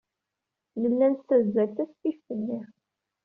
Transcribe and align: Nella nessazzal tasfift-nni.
Nella 0.79 1.07
nessazzal 1.09 1.69
tasfift-nni. 1.75 2.59